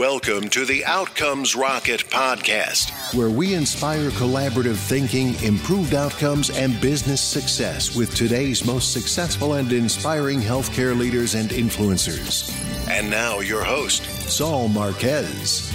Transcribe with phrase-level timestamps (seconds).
[0.00, 7.20] Welcome to the Outcomes Rocket podcast, where we inspire collaborative thinking, improved outcomes, and business
[7.20, 12.50] success with today's most successful and inspiring healthcare leaders and influencers.
[12.88, 15.70] And now, your host, Saul Marquez.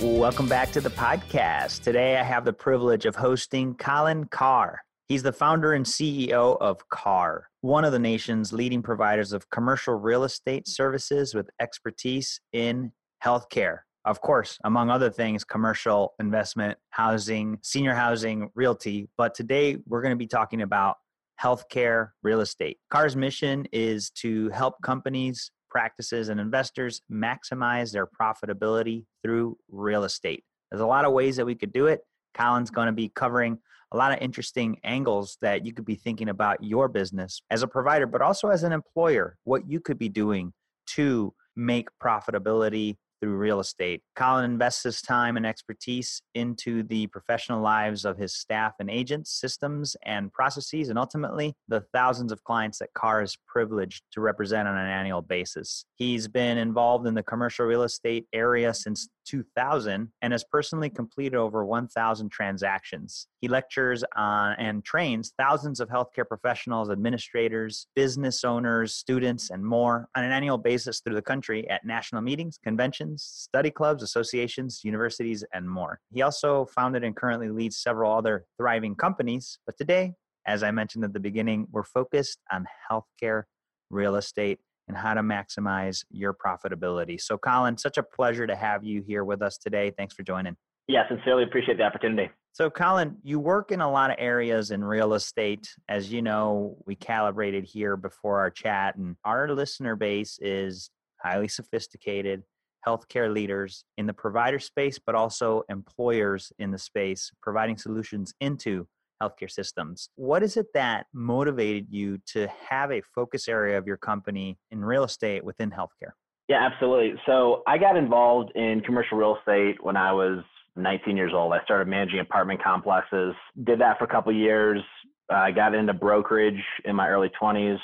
[0.00, 1.84] Welcome back to the podcast.
[1.84, 4.82] Today, I have the privilege of hosting Colin Carr.
[5.08, 9.94] He's the founder and CEO of CARR, one of the nation's leading providers of commercial
[9.94, 12.92] real estate services with expertise in
[13.24, 13.78] healthcare.
[14.04, 19.08] Of course, among other things, commercial investment, housing, senior housing, realty.
[19.16, 20.96] But today we're going to be talking about
[21.42, 22.76] healthcare real estate.
[22.90, 30.44] CARR's mission is to help companies, practices, and investors maximize their profitability through real estate.
[30.70, 32.02] There's a lot of ways that we could do it.
[32.34, 33.58] Colin's going to be covering
[33.92, 37.68] a lot of interesting angles that you could be thinking about your business as a
[37.68, 40.52] provider, but also as an employer, what you could be doing
[40.86, 44.02] to make profitability through real estate.
[44.16, 49.32] Colin invests his time and expertise into the professional lives of his staff and agents,
[49.32, 54.68] systems and processes, and ultimately the thousands of clients that Carr is privileged to represent
[54.68, 55.84] on an annual basis.
[55.96, 61.36] He's been involved in the commercial real estate area since 2000 and has personally completed
[61.36, 63.26] over 1,000 transactions.
[63.40, 70.08] He lectures on and trains thousands of healthcare professionals, administrators, business owners, students, and more
[70.16, 75.44] on an annual basis through the country at national meetings, conventions, study clubs, associations, universities,
[75.52, 76.00] and more.
[76.12, 79.58] He also founded and currently leads several other thriving companies.
[79.66, 80.14] But today,
[80.46, 83.44] as I mentioned at the beginning, we're focused on healthcare
[83.90, 84.58] real estate
[84.88, 87.20] and how to maximize your profitability.
[87.20, 89.92] So, Colin, such a pleasure to have you here with us today.
[89.96, 90.56] Thanks for joining.
[90.88, 92.30] Yeah, sincerely appreciate the opportunity.
[92.52, 95.68] So, Colin, you work in a lot of areas in real estate.
[95.88, 100.90] As you know, we calibrated here before our chat, and our listener base is
[101.22, 102.42] highly sophisticated
[102.86, 108.86] healthcare leaders in the provider space, but also employers in the space, providing solutions into
[109.22, 110.10] healthcare systems.
[110.16, 114.84] What is it that motivated you to have a focus area of your company in
[114.84, 116.12] real estate within healthcare?
[116.48, 117.14] Yeah, absolutely.
[117.26, 120.42] So I got involved in commercial real estate when I was
[120.76, 121.52] 19 years old.
[121.52, 123.34] I started managing apartment complexes,
[123.64, 124.80] did that for a couple years.
[125.28, 127.78] I got into brokerage in my early 20s,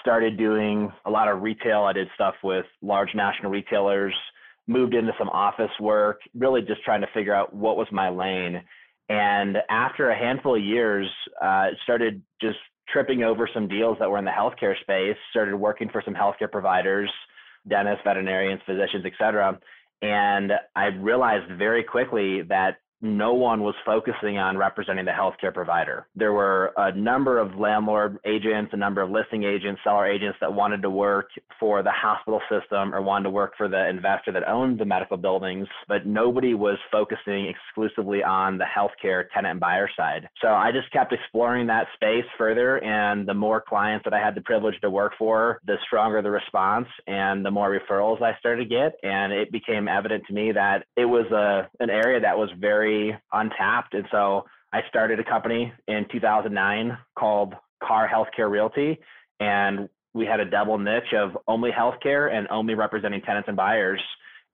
[0.00, 1.84] started doing a lot of retail.
[1.84, 4.14] I did stuff with large national retailers,
[4.66, 8.60] moved into some office work, really just trying to figure out what was my lane.
[9.08, 11.06] And after a handful of years,
[11.42, 15.88] uh, started just tripping over some deals that were in the healthcare space, started working
[15.90, 17.10] for some healthcare providers,
[17.68, 19.58] dentists, veterinarians, physicians, et cetera.
[20.02, 26.06] And I realized very quickly that no one was focusing on representing the healthcare provider.
[26.16, 30.52] There were a number of landlord agents, a number of listing agents, seller agents that
[30.52, 31.28] wanted to work
[31.60, 35.18] for the hospital system or wanted to work for the investor that owned the medical
[35.18, 40.26] buildings, but nobody was focusing exclusively on the healthcare tenant and buyer side.
[40.40, 42.82] So I just kept exploring that space further.
[42.82, 46.30] And the more clients that I had the privilege to work for, the stronger the
[46.30, 48.94] response and the more referrals I started to get.
[49.02, 52.93] And it became evident to me that it was a, an area that was very
[53.32, 53.94] untapped.
[53.94, 58.98] And so I started a company in 2009 called Carr Healthcare Realty.
[59.40, 64.00] And we had a double niche of only healthcare and only representing tenants and buyers.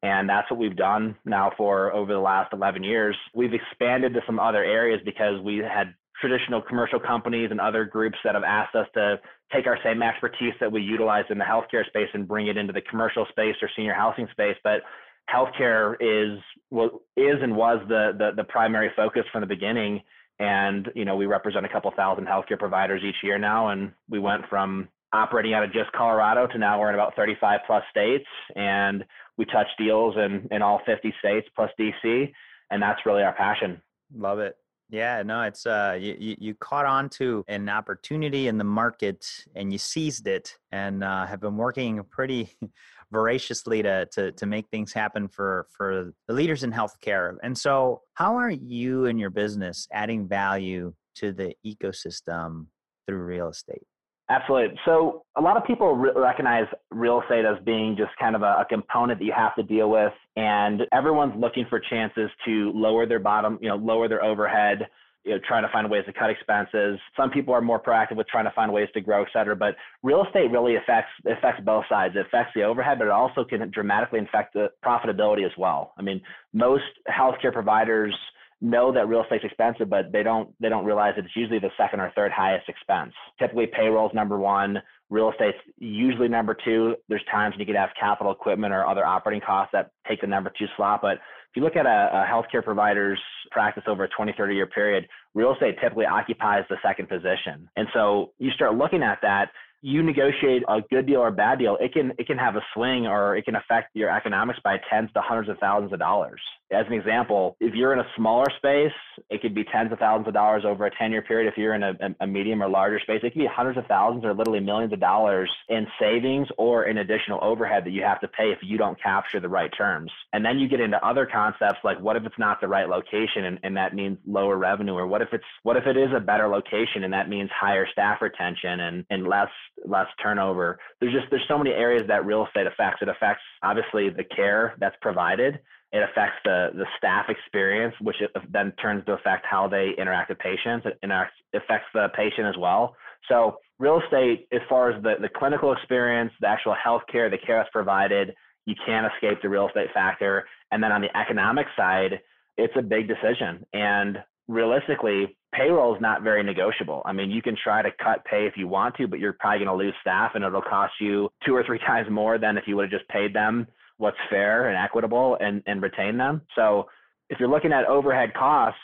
[0.02, 3.16] And that's what we've done now for over the last 11 years.
[3.34, 8.16] We've expanded to some other areas because we had traditional commercial companies and other groups
[8.24, 9.20] that have asked us to
[9.52, 12.72] take our same expertise that we utilize in the healthcare space and bring it into
[12.72, 14.56] the commercial space or senior housing space.
[14.62, 14.82] But
[15.32, 16.38] healthcare is
[16.70, 20.02] what is and was the, the the primary focus from the beginning.
[20.38, 24.18] And you know, we represent a couple thousand healthcare providers each year now, and we
[24.18, 28.26] went from operating out of just Colorado to now we're in about 35 plus states,
[28.56, 29.04] and
[29.36, 32.32] we touch deals in in all 50 states plus DC,
[32.70, 33.80] and that's really our passion.
[34.14, 34.56] Love it.
[34.90, 39.72] Yeah, no, it's uh, you, you caught on to an opportunity in the market and
[39.72, 42.50] you seized it, and uh, have been working pretty
[43.12, 47.36] voraciously to, to, to make things happen for, for the leaders in healthcare.
[47.42, 52.66] And so, how are you and your business adding value to the ecosystem
[53.06, 53.82] through real estate?
[54.30, 54.78] Absolutely.
[54.84, 58.60] So a lot of people re- recognize real estate as being just kind of a,
[58.60, 63.06] a, component that you have to deal with, and everyone's looking for chances to lower
[63.06, 64.86] their bottom, you know, lower their overhead,
[65.24, 66.98] you know, trying to find ways to cut expenses.
[67.16, 69.54] Some people are more proactive with trying to find ways to grow, et cetera.
[69.54, 72.14] But real estate really affects affects both sides.
[72.16, 75.92] It affects the overhead, but it also can dramatically affect the profitability as well.
[75.98, 76.20] I mean,
[76.52, 78.14] most healthcare providers
[78.62, 81.70] know that real estate's expensive, but they don't they don't realize that it's usually the
[81.76, 83.12] second or third highest expense.
[83.38, 84.78] Typically, payroll is number one.
[85.10, 86.94] Real estate's usually number two.
[87.08, 90.26] There's times when you could have capital equipment or other operating costs that take the
[90.26, 91.00] number two slot.
[91.02, 93.20] But if you look at a, a healthcare provider's
[93.50, 97.68] practice over a 20, 30 year period, real estate typically occupies the second position.
[97.76, 99.50] And so you start looking at that
[99.82, 102.60] you negotiate a good deal or a bad deal, it can it can have a
[102.74, 106.40] swing or it can affect your economics by tens to hundreds of thousands of dollars.
[106.72, 108.92] As an example, if you're in a smaller space,
[109.28, 111.50] it could be tens of thousands of dollars over a 10 year period.
[111.50, 114.24] If you're in a, a medium or larger space, it could be hundreds of thousands
[114.24, 118.28] or literally millions of dollars in savings or in additional overhead that you have to
[118.28, 120.12] pay if you don't capture the right terms.
[120.32, 123.46] And then you get into other concepts like what if it's not the right location
[123.46, 126.20] and, and that means lower revenue, or what if it's what if it is a
[126.20, 129.48] better location and that means higher staff retention and, and less
[129.86, 130.78] less turnover.
[131.00, 133.02] There's just there's so many areas that real estate affects.
[133.02, 135.60] It affects obviously the care that's provided.
[135.92, 138.16] It affects the the staff experience, which
[138.50, 140.86] then turns to affect how they interact with patients.
[140.86, 141.10] It
[141.54, 142.94] affects the patient as well.
[143.28, 147.38] So real estate, as far as the, the clinical experience, the actual health care, the
[147.38, 148.34] care that's provided,
[148.66, 150.46] you can't escape the real estate factor.
[150.70, 152.20] And then on the economic side,
[152.56, 153.64] it's a big decision.
[153.72, 154.18] And
[154.48, 157.02] realistically, payroll is not very negotiable.
[157.04, 159.64] I mean, you can try to cut pay if you want to, but you're probably
[159.64, 162.64] going to lose staff and it'll cost you two or three times more than if
[162.66, 163.66] you would have just paid them
[163.98, 166.40] what's fair and equitable and, and retain them.
[166.56, 166.86] So
[167.28, 168.80] if you're looking at overhead costs,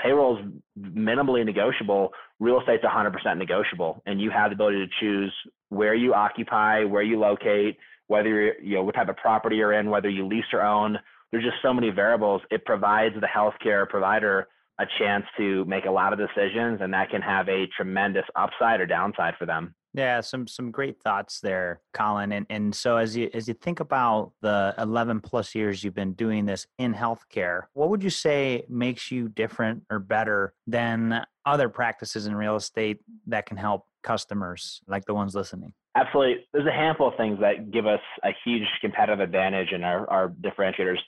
[0.00, 0.44] payroll is
[0.78, 2.12] minimally negotiable.
[2.40, 4.02] Real estate's 100% negotiable.
[4.06, 5.32] And you have the ability to choose
[5.68, 7.76] where you occupy, where you locate,
[8.06, 10.98] whether you're, you know, what type of property you're in, whether you lease or own.
[11.30, 12.42] There's just so many variables.
[12.50, 14.48] It provides the healthcare provider
[14.80, 18.80] a chance to make a lot of decisions and that can have a tremendous upside
[18.80, 19.74] or downside for them.
[19.96, 22.32] Yeah, some some great thoughts there, Colin.
[22.32, 26.14] And and so as you as you think about the 11 plus years you've been
[26.14, 31.68] doing this in healthcare, what would you say makes you different or better than other
[31.68, 32.98] practices in real estate
[33.28, 35.72] that can help customers like the ones listening?
[35.94, 36.44] Absolutely.
[36.52, 40.28] There's a handful of things that give us a huge competitive advantage and our, our
[40.28, 40.98] differentiators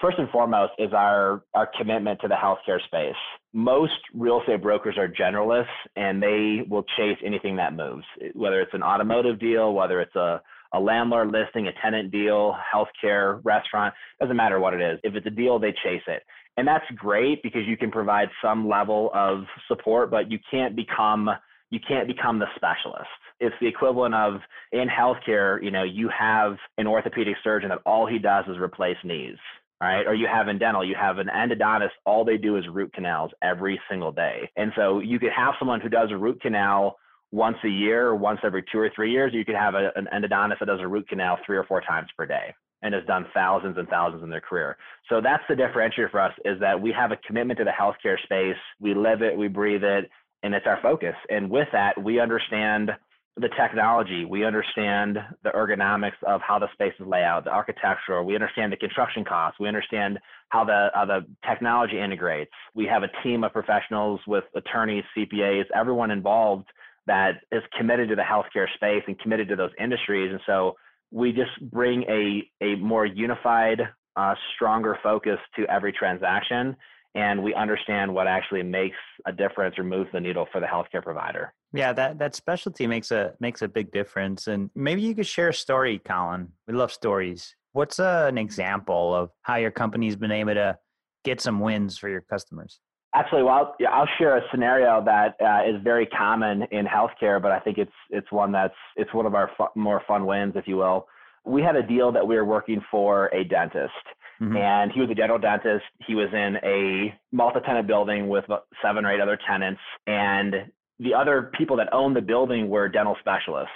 [0.00, 3.14] first and foremost is our our commitment to the healthcare space.
[3.52, 5.66] Most real estate brokers are generalists
[5.96, 8.04] and they will chase anything that moves,
[8.34, 10.40] whether it's an automotive deal, whether it's a
[10.74, 14.98] a landlord listing, a tenant deal, healthcare, restaurant, doesn't matter what it is.
[15.04, 16.24] If it's a deal, they chase it.
[16.56, 21.30] And that's great because you can provide some level of support, but you can't become
[21.70, 23.08] you can't become the specialist.
[23.40, 24.34] It's the equivalent of
[24.70, 28.96] in healthcare, you know, you have an orthopedic surgeon that all he does is replace
[29.02, 29.38] knees
[29.80, 30.06] right?
[30.06, 33.30] Or you have in dental, you have an endodontist, all they do is root canals
[33.42, 34.50] every single day.
[34.56, 36.96] And so you could have someone who does a root canal
[37.32, 39.32] once a year or once every two or three years.
[39.34, 42.08] You could have a, an endodontist that does a root canal three or four times
[42.16, 44.76] per day and has done thousands and thousands in their career.
[45.08, 48.22] So that's the differentiator for us is that we have a commitment to the healthcare
[48.22, 48.60] space.
[48.78, 50.10] We live it, we breathe it,
[50.42, 51.14] and it's our focus.
[51.30, 52.90] And with that, we understand
[53.36, 54.24] the technology.
[54.24, 58.22] We understand the ergonomics of how the spaces lay out, the architecture.
[58.22, 59.58] We understand the construction costs.
[59.58, 60.18] We understand
[60.50, 62.52] how the how the technology integrates.
[62.74, 66.66] We have a team of professionals with attorneys, CPAs, everyone involved
[67.06, 70.30] that is committed to the healthcare space and committed to those industries.
[70.30, 70.76] And so
[71.10, 73.80] we just bring a a more unified,
[74.14, 76.76] uh, stronger focus to every transaction
[77.14, 78.96] and we understand what actually makes
[79.26, 81.52] a difference or moves the needle for the healthcare provider.
[81.74, 84.46] Yeah, that that specialty makes a makes a big difference.
[84.46, 86.48] And maybe you could share a story, Colin.
[86.68, 87.54] We love stories.
[87.72, 90.78] What's a, an example of how your company's been able to
[91.24, 92.78] get some wins for your customers?
[93.16, 93.46] Absolutely.
[93.46, 97.58] Well, I'll, I'll share a scenario that uh, is very common in healthcare, but I
[97.58, 101.08] think it's it's one that's it's one of our more fun wins, if you will.
[101.44, 103.92] We had a deal that we were working for a dentist
[104.40, 104.56] Mm-hmm.
[104.56, 105.84] And he was a general dentist.
[106.06, 108.44] He was in a multi-tenant building with
[108.82, 109.80] seven or eight other tenants.
[110.06, 110.54] And
[110.98, 113.72] the other people that owned the building were dental specialists.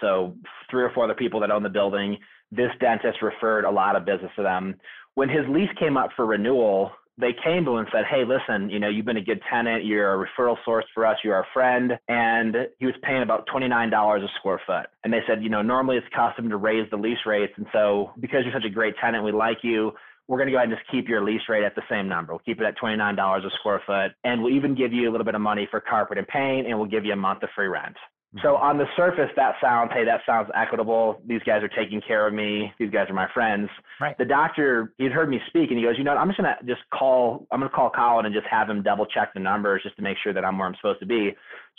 [0.00, 0.34] So
[0.70, 2.18] three or four other people that owned the building.
[2.50, 4.74] This dentist referred a lot of business to them.
[5.14, 8.70] When his lease came up for renewal, they came to him and said, Hey, listen,
[8.70, 9.84] you know, you've been a good tenant.
[9.84, 11.18] You're a referral source for us.
[11.22, 11.92] You're our friend.
[12.08, 14.86] And he was paying about $29 a square foot.
[15.04, 17.52] And they said, you know, normally it's custom to raise the lease rates.
[17.56, 19.92] And so because you're such a great tenant, we like you.
[20.28, 22.32] We're going to go ahead and just keep your lease rate at the same number.
[22.32, 24.12] We'll keep it at $29 a square foot.
[24.24, 26.66] And we'll even give you a little bit of money for carpet and paint.
[26.66, 27.96] And we'll give you a month of free rent.
[28.40, 31.20] So on the surface, that sounds, hey, that sounds equitable.
[31.26, 32.72] These guys are taking care of me.
[32.78, 33.68] These guys are my friends.
[34.00, 34.16] Right.
[34.16, 36.66] The doctor, he'd heard me speak and he goes, you know, I'm just going to
[36.66, 39.82] just call, I'm going to call Colin and just have him double check the numbers
[39.82, 41.32] just to make sure that I'm where I'm supposed to be.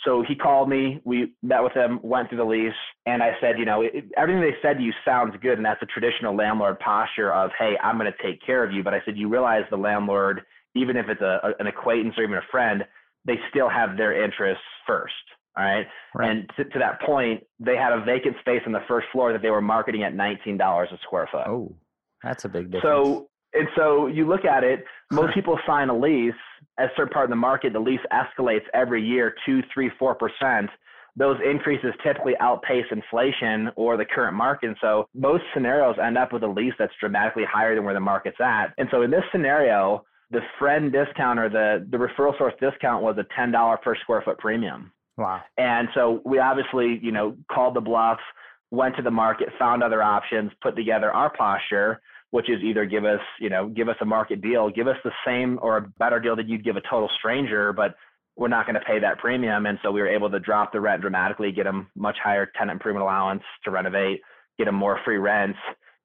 [0.04, 2.72] So he called me, we met with him, went through the lease.
[3.06, 5.56] And I said, you know, it, everything they said to you sounds good.
[5.56, 8.82] And that's a traditional landlord posture of, hey, I'm going to take care of you.
[8.82, 10.42] But I said, you realize the landlord,
[10.74, 12.84] even if it's a, an acquaintance or even a friend,
[13.24, 15.14] they still have their interests first
[15.56, 15.86] All right.
[16.14, 16.30] right.
[16.30, 19.40] And to, to, that point, they had a vacant space on the first floor that
[19.40, 21.46] they were marketing at $19 a square foot.
[21.46, 21.74] Oh,
[22.22, 22.82] that's a big difference.
[22.82, 26.34] So, and so you look at it, most people sign a lease
[26.78, 30.14] as a certain part of the market, the lease escalates every year, two, three, four
[30.14, 30.70] percent.
[31.16, 34.66] Those increases typically outpace inflation or the current market.
[34.66, 38.00] And so most scenarios end up with a lease that's dramatically higher than where the
[38.00, 38.74] market's at.
[38.78, 43.16] And so in this scenario, the friend discount or the, the referral source discount was
[43.18, 44.90] a $10 per square foot premium.
[45.16, 45.42] Wow.
[45.56, 48.18] And so we obviously, you know, called the bluff,
[48.70, 53.04] went to the market, found other options, put together our posture, which is either give
[53.04, 56.18] us, you know, give us a market deal, give us the same or a better
[56.18, 57.94] deal that you'd give a total stranger, but
[58.36, 59.66] we're not going to pay that premium.
[59.66, 62.76] And so we were able to drop the rent dramatically, get them much higher tenant
[62.76, 64.20] improvement allowance to renovate,
[64.58, 65.58] get them more free rents,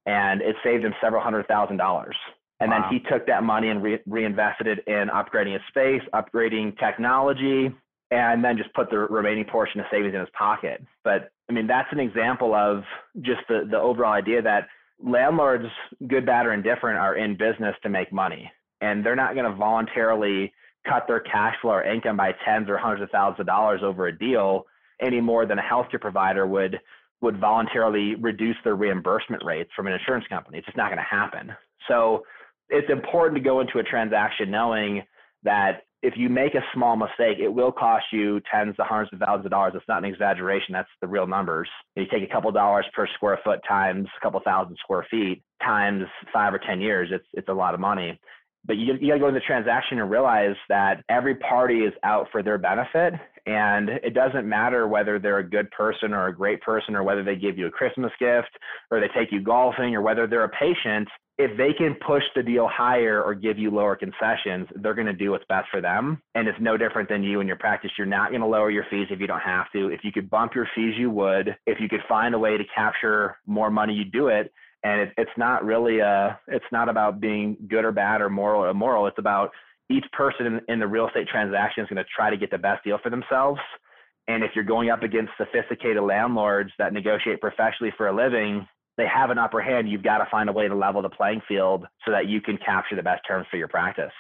[0.06, 2.16] and it saved him several hundred thousand dollars.
[2.60, 2.82] And wow.
[2.82, 7.74] then he took that money and re- reinvested it in upgrading his space, upgrading technology,
[8.12, 10.84] and then just put the remaining portion of savings in his pocket.
[11.04, 12.84] But I mean, that's an example of
[13.22, 14.68] just the, the overall idea that
[15.04, 15.66] landlords,
[16.08, 18.52] good, bad, or indifferent, are in business to make money.
[18.82, 20.54] And they're not going to voluntarily
[20.88, 24.08] cut their cash flow or income by tens or hundreds of thousands of dollars over
[24.08, 24.66] a deal
[25.02, 26.80] any more than a healthcare provider would
[27.22, 30.58] would voluntarily reduce their reimbursement rates from an insurance company.
[30.58, 31.52] It's just not going to happen.
[31.90, 32.24] So
[32.70, 35.04] it's important to go into a transaction knowing
[35.44, 39.20] that if you make a small mistake, it will cost you tens to hundreds of
[39.20, 39.74] thousands of dollars.
[39.76, 40.74] It's not an exaggeration.
[40.74, 41.70] That's the real numbers.
[41.96, 46.04] You take a couple dollars per square foot times a couple thousand square feet times
[46.32, 47.10] five or 10 years.
[47.12, 48.20] It's, it's a lot of money.
[48.66, 51.94] But you, you got to go into the transaction and realize that every party is
[52.04, 53.14] out for their benefit.
[53.50, 57.24] And it doesn't matter whether they're a good person or a great person or whether
[57.24, 58.52] they give you a Christmas gift
[58.92, 61.08] or they take you golfing or whether they're a patient
[61.40, 65.14] if they can push the deal higher or give you lower concessions, they're going to
[65.14, 66.22] do what's best for them.
[66.36, 67.92] And it's no different than you in your practice.
[67.98, 69.88] You're not going to lower your fees if you don't have to.
[69.88, 71.56] If you could bump your fees, you would.
[71.66, 74.52] If you could find a way to capture more money, you do it.
[74.84, 78.66] And it, it's not really a, it's not about being good or bad or moral
[78.66, 79.08] or immoral.
[79.08, 79.52] It's about
[79.90, 82.58] each person in, in the real estate transaction is going to try to get the
[82.58, 83.60] best deal for themselves.
[84.28, 88.68] And if you're going up against sophisticated landlords that negotiate professionally for a living,
[88.98, 91.42] they have an upper hand, you've got to find a way to level the playing
[91.48, 94.12] field so that you can capture the best terms for your practice.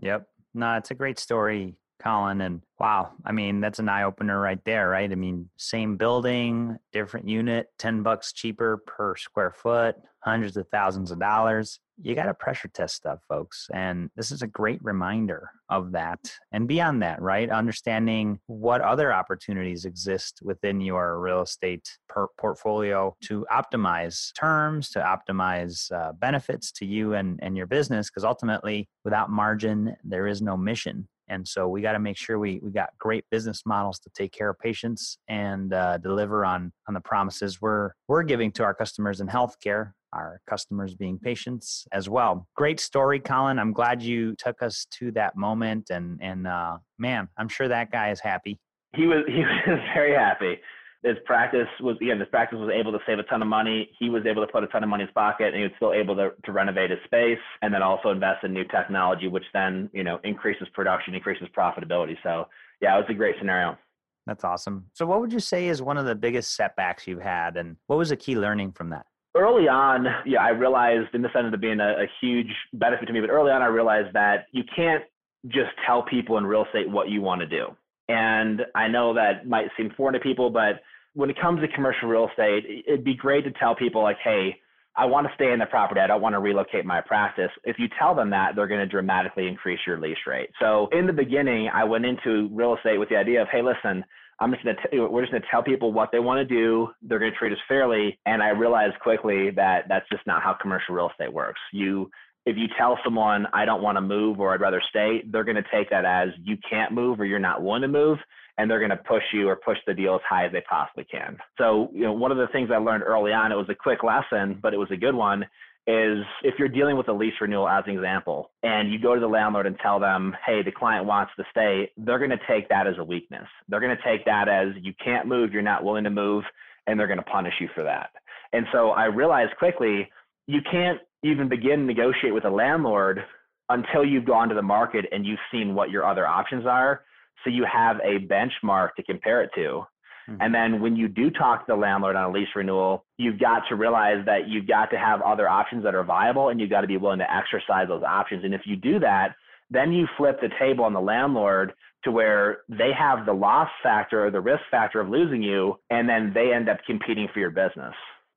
[0.00, 0.26] Yep.
[0.54, 2.40] No, it's a great story, Colin.
[2.40, 5.10] And wow, I mean, that's an eye opener right there, right?
[5.10, 11.10] I mean, same building, different unit, 10 bucks cheaper per square foot, hundreds of thousands
[11.10, 13.68] of dollars you got to pressure test stuff, folks.
[13.74, 16.18] And this is a great reminder of that.
[16.52, 17.50] And beyond that, right?
[17.50, 25.00] Understanding what other opportunities exist within your real estate per- portfolio to optimize terms, to
[25.00, 28.08] optimize uh, benefits to you and, and your business.
[28.08, 31.06] Because ultimately, without margin, there is no mission.
[31.30, 34.32] And so we got to make sure we, we got great business models to take
[34.32, 38.74] care of patients and uh, deliver on, on the promises we're, we're giving to our
[38.74, 42.46] customers in healthcare our customers being patients as well.
[42.56, 43.58] Great story, Colin.
[43.58, 47.90] I'm glad you took us to that moment, and and uh, man, I'm sure that
[47.90, 48.58] guy is happy.
[48.96, 49.38] He was he
[49.70, 50.58] was very happy.
[51.02, 53.90] His practice was again, his practice was able to save a ton of money.
[53.98, 55.72] He was able to put a ton of money in his pocket, and he was
[55.76, 59.44] still able to, to renovate his space, and then also invest in new technology, which
[59.54, 62.16] then you know increases production, increases profitability.
[62.22, 62.48] So
[62.80, 63.78] yeah, it was a great scenario.
[64.26, 64.86] That's awesome.
[64.92, 67.96] So, what would you say is one of the biggest setbacks you've had, and what
[67.96, 69.06] was a key learning from that?
[69.34, 73.12] early on, yeah, I realized, and this ended up being a, a huge benefit to
[73.12, 75.04] me, but early on, I realized that you can't
[75.46, 77.68] just tell people in real estate what you want to do.
[78.10, 80.80] And I know that might seem foreign to people, but
[81.14, 84.56] when it comes to commercial real estate, it'd be great to tell people, like, hey,
[84.96, 86.00] I want to stay in the property.
[86.00, 87.50] I don't want to relocate my practice.
[87.64, 90.50] If you tell them that, they're going to dramatically increase your lease rate.
[90.60, 94.04] So in the beginning, I went into real estate with the idea of, hey, listen,
[94.40, 96.88] I'm just going to, we're just going to tell people what they want to do.
[97.02, 98.18] They're going to treat us fairly.
[98.26, 101.60] And I realized quickly that that's just not how commercial real estate works.
[101.72, 102.10] You,
[102.46, 105.56] if you tell someone, I don't want to move or I'd rather stay, they're going
[105.56, 108.18] to take that as you can't move or you're not willing to move.
[108.58, 111.04] And they're going to push you or push the deal as high as they possibly
[111.04, 111.38] can.
[111.56, 114.00] So, you know, one of the things I learned early on, it was a quick
[114.02, 115.46] lesson, but it was a good one,
[115.86, 119.20] is if you're dealing with a lease renewal as an example and you go to
[119.20, 122.68] the landlord and tell them hey the client wants to stay they're going to take
[122.68, 125.82] that as a weakness they're going to take that as you can't move you're not
[125.82, 126.44] willing to move
[126.86, 128.10] and they're going to punish you for that
[128.52, 130.08] and so i realized quickly
[130.46, 133.20] you can't even begin negotiate with a landlord
[133.68, 137.02] until you've gone to the market and you've seen what your other options are
[137.44, 139.84] so you have a benchmark to compare it to
[140.30, 140.42] Mm-hmm.
[140.42, 143.62] And then when you do talk to the landlord on a lease renewal, you've got
[143.68, 146.82] to realize that you've got to have other options that are viable and you've got
[146.82, 148.44] to be willing to exercise those options.
[148.44, 149.34] And if you do that,
[149.70, 151.72] then you flip the table on the landlord
[152.04, 156.08] to where they have the loss factor or the risk factor of losing you, and
[156.08, 157.94] then they end up competing for your business.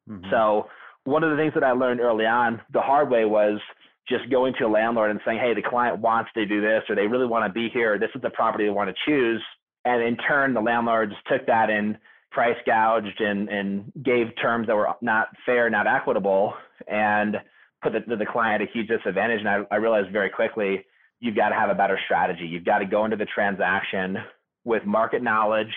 [0.10, 0.30] Mm-hmm.
[0.30, 0.68] So,
[1.06, 3.60] one of the things that I learned early on the hard way was
[4.08, 6.96] just going to a landlord and saying, hey, the client wants to do this, or
[6.96, 9.42] they really want to be here, or this is the property they want to choose.
[9.86, 11.98] And in turn, the landlords took that and
[12.32, 16.54] price gouged and, and gave terms that were not fair, not equitable,
[16.88, 17.38] and
[17.82, 19.40] put the, the client at a huge disadvantage.
[19.40, 20.86] And I, I realized very quickly,
[21.20, 22.46] you've got to have a better strategy.
[22.46, 24.18] You've got to go into the transaction
[24.66, 25.74] with market knowledge,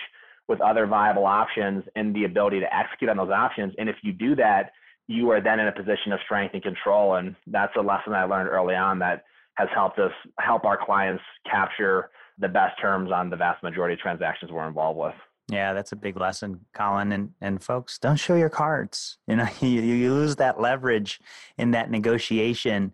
[0.47, 3.73] with other viable options, and the ability to execute on those options.
[3.77, 4.71] And if you do that,
[5.07, 7.15] you are then in a position of strength and control.
[7.15, 9.23] And that's a lesson I learned early on that
[9.55, 13.99] has helped us help our clients capture the best terms on the vast majority of
[13.99, 15.15] transactions we're involved with.
[15.49, 17.13] Yeah, that's a big lesson, Colin.
[17.13, 19.17] And and folks, don't show your cards.
[19.27, 21.21] You know, you, you lose that leverage
[21.57, 22.91] in that negotiation.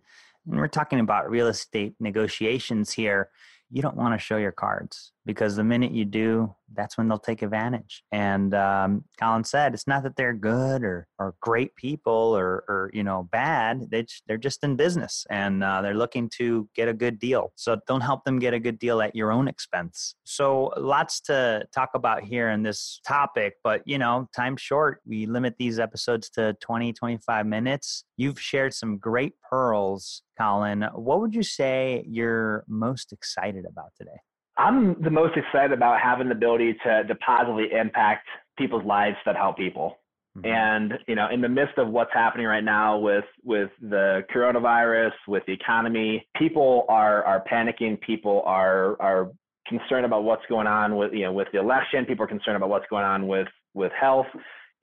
[0.48, 3.29] And we're talking about real estate negotiations here.
[3.72, 7.19] You don't want to show your cards because the minute you do, that's when they'll
[7.19, 8.03] take advantage.
[8.11, 12.89] And um, Colin said, it's not that they're good or, or great people or, or
[12.93, 13.89] you know bad.
[13.91, 17.53] They they're just in business and uh, they're looking to get a good deal.
[17.55, 20.15] So don't help them get a good deal at your own expense.
[20.23, 25.01] So lots to talk about here in this topic, but you know, time short.
[25.05, 28.03] We limit these episodes to 20, 25 minutes.
[28.17, 30.83] You've shared some great pearls, Colin.
[30.93, 34.19] What would you say you're most excited about today?
[34.57, 39.36] I'm the most excited about having the ability to, to positively impact people's lives that
[39.36, 39.98] help people.
[40.38, 40.48] Mm-hmm.
[40.48, 45.12] And you know, in the midst of what's happening right now with with the coronavirus,
[45.27, 48.01] with the economy, people are are panicking.
[48.01, 49.31] People are are
[49.67, 52.05] concerned about what's going on with you know with the election.
[52.05, 54.25] People are concerned about what's going on with with health.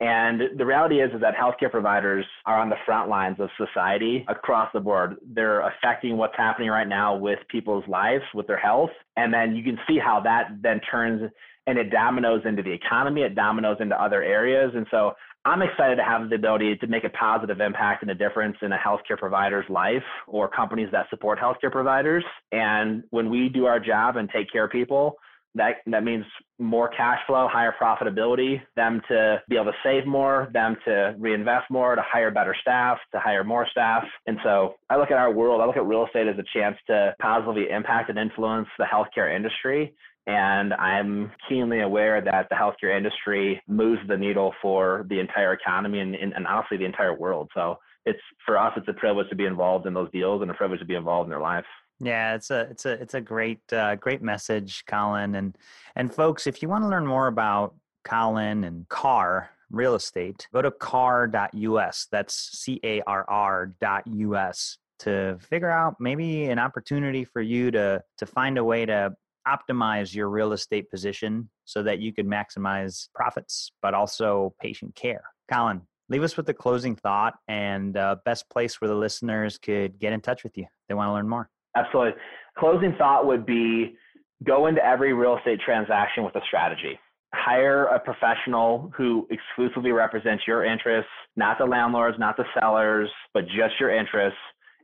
[0.01, 4.25] And the reality is, is that healthcare providers are on the front lines of society
[4.27, 5.17] across the board.
[5.23, 8.89] They're affecting what's happening right now with people's lives, with their health.
[9.15, 11.29] And then you can see how that then turns
[11.67, 14.71] and it dominoes into the economy, it dominoes into other areas.
[14.73, 15.13] And so
[15.45, 18.71] I'm excited to have the ability to make a positive impact and a difference in
[18.71, 22.23] a healthcare provider's life or companies that support healthcare providers.
[22.51, 25.17] And when we do our job and take care of people,
[25.55, 26.25] that that means
[26.59, 31.69] more cash flow, higher profitability, them to be able to save more, them to reinvest
[31.69, 34.03] more, to hire better staff, to hire more staff.
[34.27, 36.77] And so I look at our world, I look at real estate as a chance
[36.87, 39.93] to positively impact and influence the healthcare industry.
[40.27, 45.99] And I'm keenly aware that the healthcare industry moves the needle for the entire economy
[45.99, 47.49] and, and, and honestly the entire world.
[47.55, 50.53] So it's for us, it's a privilege to be involved in those deals and a
[50.53, 51.67] privilege to be involved in their lives.
[52.03, 55.35] Yeah, it's a it's a it's a great uh, great message, Colin.
[55.35, 55.55] And
[55.95, 60.63] and folks, if you want to learn more about Colin and Carr real estate, go
[60.63, 62.07] to carr.us.
[62.11, 68.25] That's C A R R.us to figure out maybe an opportunity for you to to
[68.25, 69.13] find a way to
[69.47, 75.23] optimize your real estate position so that you can maximize profits, but also patient care.
[75.51, 79.99] Colin, leave us with a closing thought and uh, best place where the listeners could
[79.99, 80.65] get in touch with you.
[80.87, 81.49] They want to learn more.
[81.75, 82.13] Absolutely.
[82.57, 83.95] Closing thought would be
[84.43, 86.99] go into every real estate transaction with a strategy.
[87.33, 93.45] Hire a professional who exclusively represents your interests, not the landlords, not the sellers, but
[93.45, 94.39] just your interests,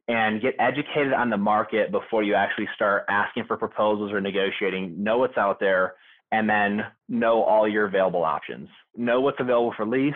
[0.07, 5.03] and get educated on the market before you actually start asking for proposals or negotiating.
[5.03, 5.95] Know what's out there,
[6.31, 8.69] and then know all your available options.
[8.95, 10.13] Know what's available for lease,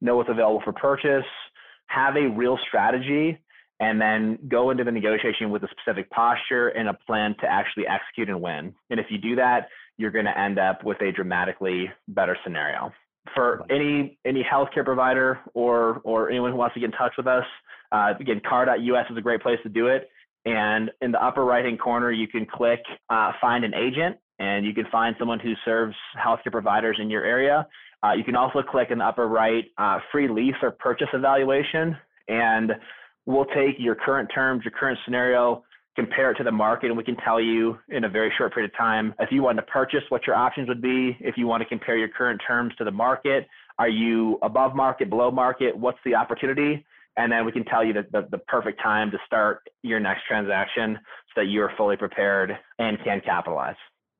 [0.00, 1.26] know what's available for purchase,
[1.88, 3.38] have a real strategy
[3.80, 7.86] and then go into the negotiation with a specific posture and a plan to actually
[7.86, 8.74] execute and win.
[8.90, 12.92] And if you do that, you're going to end up with a dramatically better scenario.
[13.34, 17.26] For any any healthcare provider or or anyone who wants to get in touch with
[17.26, 17.44] us,
[17.92, 20.08] uh, again, carr.us is a great place to do it.
[20.44, 24.64] And in the upper right hand corner, you can click uh, find an agent, and
[24.64, 27.66] you can find someone who serves healthcare providers in your area.
[28.04, 31.96] Uh, you can also click in the upper right uh, free lease or purchase evaluation.
[32.28, 32.72] And
[33.26, 35.62] we'll take your current terms, your current scenario,
[35.96, 38.70] compare it to the market, and we can tell you in a very short period
[38.70, 41.16] of time if you want to purchase, what your options would be.
[41.20, 43.46] If you want to compare your current terms to the market,
[43.78, 45.76] are you above market, below market?
[45.76, 46.84] What's the opportunity?
[47.16, 50.98] And then we can tell you the, the, perfect time to start your next transaction
[51.34, 53.76] so that you are fully prepared and can capitalize.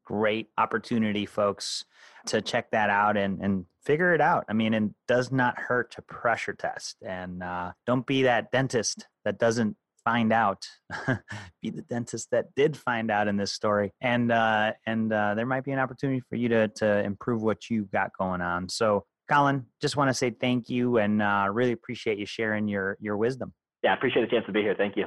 [0.07, 1.85] Great opportunity, folks,
[2.27, 4.45] to check that out and, and figure it out.
[4.49, 9.07] I mean, it does not hurt to pressure test and uh, don't be that dentist
[9.25, 10.67] that doesn't find out.
[11.63, 13.93] be the dentist that did find out in this story.
[14.01, 17.69] And, uh, and uh, there might be an opportunity for you to, to improve what
[17.71, 18.69] you've got going on.
[18.69, 22.97] So Colin, just want to say thank you and uh, really appreciate you sharing your,
[23.01, 23.53] your wisdom.
[23.83, 24.75] Yeah, I appreciate the chance to be here.
[24.77, 25.07] Thank you.